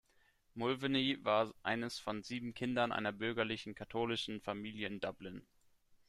Mulvany 0.55 1.23
war 1.23 1.53
eines 1.61 1.99
von 1.99 2.23
sieben 2.23 2.55
Kindern 2.55 2.91
einer 2.91 3.11
bürgerlichen 3.11 3.75
katholischen 3.75 4.41
Familie 4.41 4.87
in 4.87 4.99
Dublin. 4.99 5.45